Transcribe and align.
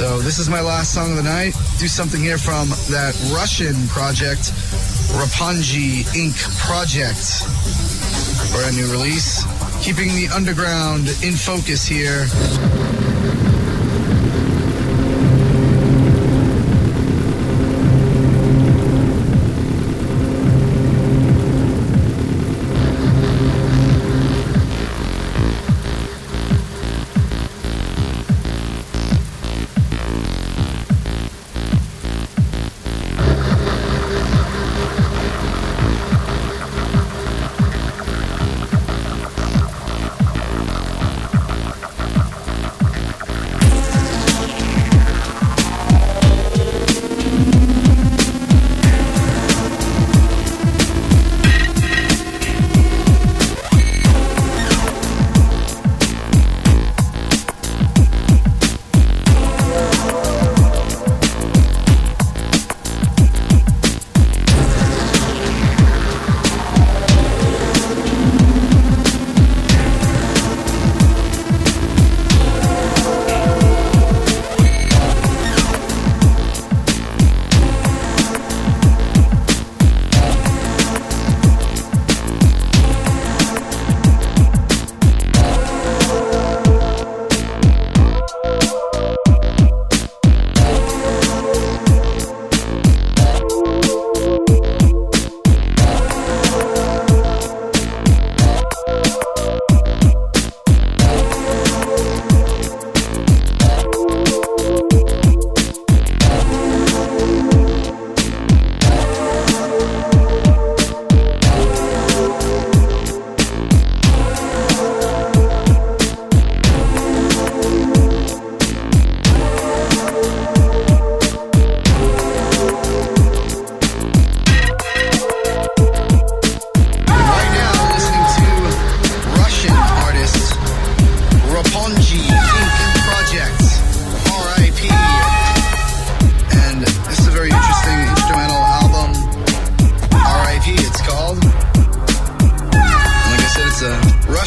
So 0.00 0.18
this 0.18 0.38
is 0.38 0.48
my 0.48 0.62
last 0.62 0.94
song 0.94 1.10
of 1.10 1.18
the 1.18 1.22
night. 1.22 1.52
Do 1.78 1.86
something 1.86 2.22
here 2.22 2.38
from 2.38 2.70
that 2.88 3.12
Russian 3.34 3.76
project, 3.88 4.50
Roppongi 5.12 6.04
Inc. 6.16 6.40
Project. 6.56 7.44
Brand 8.50 8.78
new 8.78 8.90
release. 8.90 9.44
Keeping 9.84 10.08
the 10.16 10.28
underground 10.34 11.06
in 11.22 11.34
focus 11.34 11.86
here. 11.86 12.24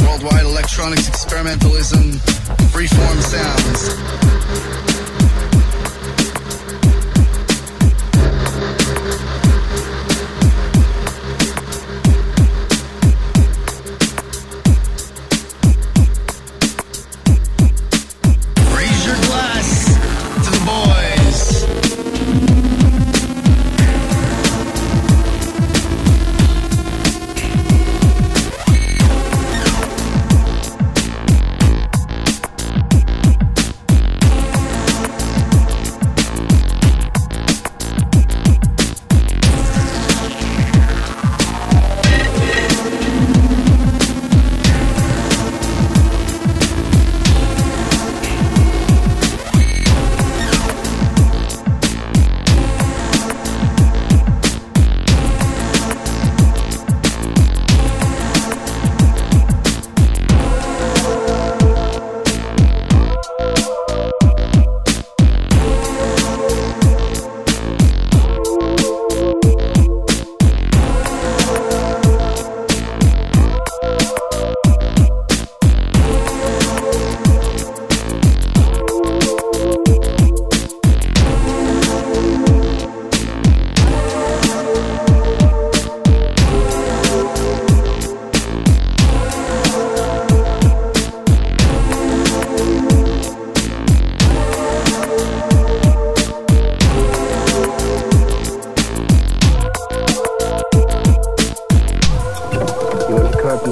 worldwide 0.00 0.44
electronics 0.44 1.08
experimentalism, 1.08 2.14
freeform 2.72 3.22
sounds. 3.22 4.35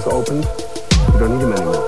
Opened? 0.02 0.44
You 1.12 1.18
don't 1.20 1.30
need 1.30 1.40
them 1.40 1.52
anymore. 1.52 1.83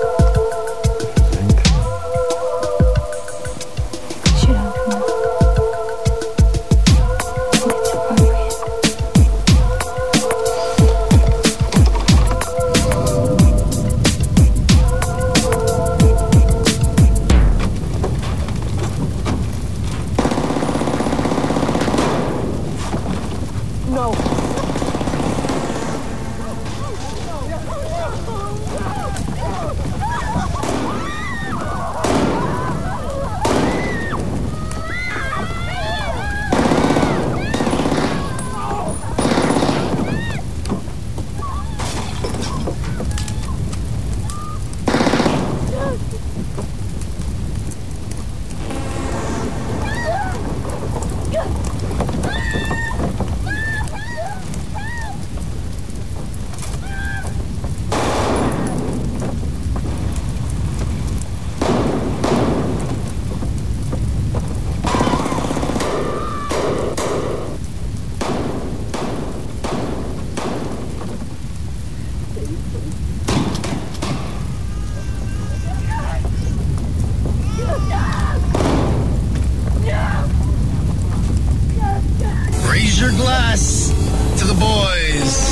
Raise 85.19 85.46